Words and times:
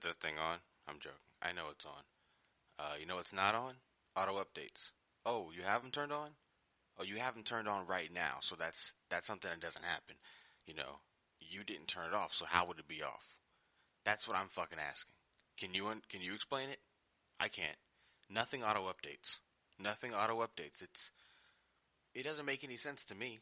Is 0.00 0.06
this 0.06 0.16
thing 0.16 0.38
on? 0.38 0.56
I'm 0.88 0.98
joking. 0.98 1.18
I 1.42 1.52
know 1.52 1.66
it's 1.70 1.84
on. 1.84 2.02
Uh, 2.78 2.94
you 2.98 3.04
know 3.04 3.16
what's 3.16 3.34
not 3.34 3.54
on? 3.54 3.74
Auto 4.16 4.42
updates. 4.42 4.92
Oh, 5.26 5.50
you 5.54 5.62
have 5.62 5.82
them 5.82 5.90
turned 5.90 6.10
on? 6.12 6.30
Oh, 6.98 7.02
you 7.04 7.16
have 7.16 7.34
them 7.34 7.44
turned 7.44 7.68
on 7.68 7.86
right 7.86 8.10
now. 8.12 8.38
So 8.40 8.56
that's 8.56 8.94
that's 9.10 9.26
something 9.26 9.50
that 9.50 9.60
doesn't 9.60 9.84
happen. 9.84 10.16
You 10.66 10.74
know, 10.74 11.00
you 11.38 11.64
didn't 11.64 11.88
turn 11.88 12.06
it 12.06 12.14
off. 12.14 12.32
So 12.32 12.46
how 12.46 12.66
would 12.66 12.78
it 12.78 12.88
be 12.88 13.02
off? 13.02 13.36
That's 14.04 14.26
what 14.26 14.38
I'm 14.38 14.48
fucking 14.48 14.78
asking. 14.78 15.14
Can 15.58 15.74
you 15.74 15.88
un- 15.88 16.02
can 16.08 16.22
you 16.22 16.32
explain 16.32 16.70
it? 16.70 16.80
I 17.38 17.48
can't. 17.48 17.76
Nothing 18.30 18.64
auto 18.64 18.84
updates. 18.84 19.38
Nothing 19.78 20.14
auto 20.14 20.40
updates. 20.40 20.80
It's 20.80 21.10
it 22.14 22.24
doesn't 22.24 22.46
make 22.46 22.64
any 22.64 22.78
sense 22.78 23.04
to 23.04 23.14
me. 23.14 23.38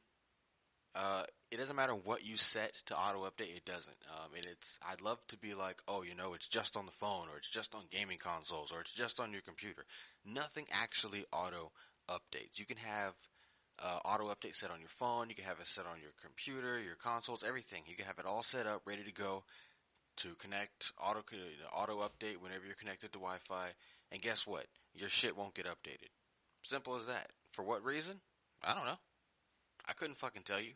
Uh, 0.99 1.23
it 1.53 1.59
doesn't 1.59 1.77
matter 1.77 1.95
what 1.95 2.27
you 2.27 2.37
set 2.37 2.75
to 2.87 2.96
auto 2.96 3.21
update. 3.21 3.55
It 3.57 3.65
doesn't. 3.65 3.97
Um, 4.11 4.35
and 4.37 4.45
it's 4.45 4.80
I'd 4.87 5.01
love 5.01 5.19
to 5.29 5.37
be 5.37 5.55
like, 5.55 5.80
oh, 5.87 6.03
you 6.03 6.17
know, 6.17 6.35
it's 6.35 6.48
just 6.48 6.77
on 6.77 6.87
the 6.87 6.93
phone, 6.93 7.29
or 7.33 7.39
it's 7.39 7.48
just 7.48 7.75
on 7.75 7.83
gaming 7.93 8.19
consoles, 8.19 8.73
or 8.73 8.80
it's 8.80 8.93
just 8.93 9.20
on 9.20 9.33
your 9.33 9.42
computer. 9.42 9.84
Nothing 10.27 10.66
actually 10.73 11.25
auto 11.33 11.70
updates. 12.11 12.59
You 12.59 12.66
can 12.66 12.79
have 12.79 13.15
uh, 13.79 14.01
auto 14.05 14.29
update 14.29 14.56
set 14.56 14.73
on 14.73 14.80
your 14.80 14.89
phone. 14.89 15.29
You 15.29 15.37
can 15.37 15.45
have 15.45 15.61
it 15.61 15.69
set 15.69 15.87
on 15.87 16.01
your 16.03 16.11
computer, 16.20 16.80
your 16.80 16.97
consoles, 16.97 17.45
everything. 17.47 17.83
You 17.87 17.95
can 17.95 18.06
have 18.06 18.19
it 18.19 18.27
all 18.27 18.42
set 18.42 18.67
up, 18.67 18.83
ready 18.84 19.05
to 19.05 19.12
go 19.12 19.45
to 20.17 20.34
connect 20.34 20.92
auto 21.01 21.23
auto 21.73 22.01
update 22.01 22.39
whenever 22.42 22.67
you're 22.67 22.75
connected 22.75 23.12
to 23.12 23.20
Wi-Fi. 23.20 23.69
And 24.11 24.20
guess 24.20 24.48
what? 24.48 24.67
Your 24.95 25.09
shit 25.09 25.37
won't 25.37 25.55
get 25.55 25.67
updated. 25.67 26.11
Simple 26.65 26.97
as 26.97 27.06
that. 27.06 27.30
For 27.53 27.62
what 27.62 27.84
reason? 27.84 28.17
I 28.65 28.75
don't 28.75 28.84
know. 28.87 28.98
I 29.87 29.92
couldn't 29.92 30.19
fucking 30.19 30.42
tell 30.42 30.61
you. 30.61 30.73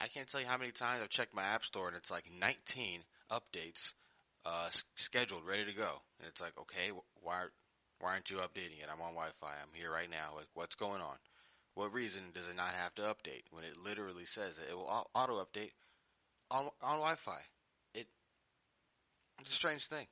I 0.00 0.08
can't 0.08 0.28
tell 0.28 0.40
you 0.40 0.46
how 0.46 0.56
many 0.56 0.72
times 0.72 1.02
I've 1.02 1.10
checked 1.10 1.34
my 1.34 1.42
app 1.42 1.64
store 1.64 1.88
and 1.88 1.96
it's 1.96 2.10
like 2.10 2.24
19 2.40 3.00
updates 3.30 3.92
uh, 4.46 4.64
s- 4.68 4.84
scheduled, 4.96 5.46
ready 5.46 5.64
to 5.66 5.72
go. 5.74 6.00
And 6.18 6.26
it's 6.28 6.40
like, 6.40 6.52
okay, 6.58 6.90
wh- 6.90 7.24
why 7.24 7.44
why 8.00 8.12
aren't 8.12 8.30
you 8.30 8.38
updating 8.38 8.80
it? 8.80 8.88
I'm 8.90 9.02
on 9.02 9.12
Wi-Fi. 9.12 9.46
I'm 9.46 9.74
here 9.74 9.92
right 9.92 10.10
now. 10.10 10.32
Like, 10.34 10.46
what's 10.54 10.74
going 10.74 11.02
on? 11.02 11.16
What 11.74 11.92
reason 11.92 12.22
does 12.32 12.48
it 12.48 12.56
not 12.56 12.72
have 12.72 12.94
to 12.94 13.02
update 13.02 13.44
when 13.50 13.62
it 13.62 13.76
literally 13.76 14.24
says 14.24 14.56
that 14.56 14.70
it 14.70 14.74
will 14.76 14.88
au- 14.88 15.06
auto 15.14 15.44
update 15.44 15.72
on 16.50 16.64
on 16.82 16.96
Wi-Fi? 16.96 17.40
It 17.94 18.06
it's 19.40 19.50
a 19.50 19.54
strange 19.54 19.86
thing. 19.86 20.06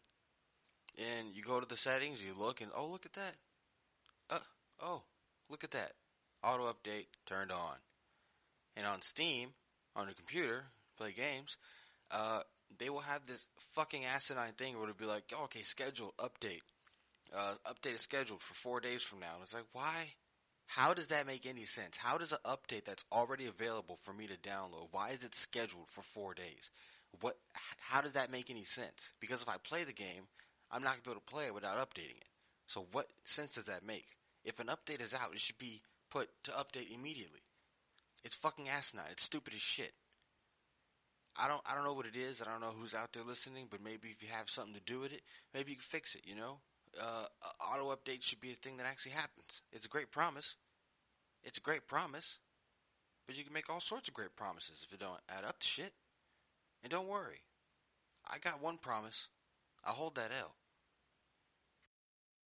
And 0.99 1.35
you 1.35 1.43
go 1.43 1.61
to 1.61 1.67
the 1.67 1.77
settings, 1.77 2.23
you 2.23 2.35
look, 2.37 2.61
and 2.61 2.71
oh, 2.77 2.87
look 2.89 3.07
at 3.07 3.15
that. 3.15 3.35
Uh, 4.29 4.39
oh, 4.83 5.03
look 5.49 5.65
at 5.65 5.71
that. 5.71 5.93
Auto 6.43 6.71
update 6.71 7.07
turned 7.27 7.53
on. 7.53 7.77
And 8.77 8.87
on 8.87 9.01
Steam, 9.03 9.51
on 9.99 10.07
the 10.07 10.15
computer, 10.15 10.65
play 10.97 11.13
games, 11.13 11.57
uh, 12.11 12.41
they 12.79 12.89
will 12.89 13.01
have 13.01 13.27
this 13.27 13.45
fucking 13.73 14.05
asinine 14.05 14.53
thing 14.53 14.75
where 14.75 14.85
it'll 14.85 14.95
be 14.99 15.05
like, 15.05 15.25
oh, 15.37 15.45
okay, 15.45 15.63
schedule, 15.63 16.15
update. 16.19 16.63
Uh, 17.37 17.55
update 17.67 17.97
is 17.97 18.01
scheduled 18.01 18.41
for 18.41 18.55
four 18.55 18.81
days 18.81 19.03
from 19.03 19.21
now. 19.21 19.35
And 19.35 19.43
it's 19.43 19.55
like, 19.55 19.67
why? 19.73 20.15
How 20.67 20.95
does 20.95 21.09
that 21.09 21.27
make 21.27 21.47
any 21.47 21.65
sense? 21.65 21.97
How 21.97 22.19
does 22.19 22.33
an 22.33 22.39
update 22.45 22.85
that's 22.85 23.05
already 23.11 23.47
available 23.47 23.99
for 24.01 24.13
me 24.13 24.27
to 24.27 24.37
download, 24.37 24.89
why 24.93 25.11
is 25.11 25.25
it 25.25 25.35
scheduled 25.35 25.89
for 25.89 26.03
four 26.03 26.35
days? 26.35 26.71
What? 27.21 27.39
How 27.79 28.03
does 28.03 28.13
that 28.13 28.31
make 28.31 28.51
any 28.51 28.65
sense? 28.65 29.13
Because 29.19 29.43
if 29.43 29.49
I 29.49 29.57
play 29.57 29.85
the 29.85 29.95
game, 29.95 30.29
I'm 30.71 30.83
not 30.83 30.93
gonna 30.93 31.03
be 31.03 31.11
able 31.13 31.21
to 31.23 31.33
play 31.33 31.47
it 31.47 31.55
without 31.55 31.79
updating 31.79 32.19
it. 32.19 32.29
So 32.67 32.87
what 32.93 33.09
sense 33.25 33.53
does 33.53 33.65
that 33.65 33.85
make? 33.85 34.05
If 34.45 34.61
an 34.61 34.67
update 34.67 35.01
is 35.01 35.15
out, 35.15 35.33
it 35.33 35.41
should 35.41 35.59
be 35.59 35.81
put 36.11 36.29
to 36.45 36.51
update 36.51 36.95
immediately. 36.95 37.41
It's 38.25 38.35
fucking 38.35 38.69
asinine. 38.69 39.07
It's 39.11 39.23
stupid 39.23 39.55
as 39.55 39.61
shit. 39.61 39.93
I 41.37 41.47
don't 41.47 41.63
I 41.65 41.75
don't 41.75 41.85
know 41.85 41.93
what 41.93 42.07
it 42.07 42.17
is. 42.17 42.43
I 42.43 42.51
don't 42.51 42.61
know 42.61 42.75
who's 42.77 42.95
out 42.95 43.13
there 43.13 43.23
listening, 43.23 43.67
but 43.71 43.83
maybe 43.83 44.09
if 44.09 44.23
you 44.23 44.29
have 44.33 44.51
something 44.51 44.75
to 44.75 44.81
do 44.81 45.01
with 45.01 45.13
it, 45.13 45.23
maybe 45.55 45.71
you 45.71 45.77
can 45.77 45.83
fix 45.83 46.15
it. 46.15 46.23
You 46.25 46.35
know, 46.35 46.59
uh, 47.01 47.27
auto 47.73 47.95
update 47.95 48.23
should 48.23 48.41
be 48.41 48.51
a 48.51 48.55
thing 48.55 48.77
that 48.79 48.87
actually 48.87 49.13
happens. 49.13 49.63
It's 49.73 49.87
a 49.87 49.91
great 49.91 50.11
promise. 50.11 50.57
It's 51.45 51.59
a 51.59 51.63
great 51.63 51.87
promise, 51.87 52.39
but 53.27 53.39
you 53.39 53.45
can 53.45 53.53
make 53.53 53.71
all 53.71 53.81
sorts 53.81 54.09
of 54.09 54.15
great 54.15 54.35
promises 54.35 54.85
if 54.87 54.93
it 54.93 55.01
don't 55.01 55.21
add 55.29 55.45
up 55.45 55.61
to 55.61 55.67
shit. 55.67 55.93
And 56.83 56.91
don't 56.91 57.09
worry, 57.09 57.43
I 58.29 58.39
got 58.39 58.63
one 58.63 58.79
promise. 58.79 59.29
I'll 59.85 59.95
hold 59.95 60.17
that 60.17 60.33
L. 60.37 60.55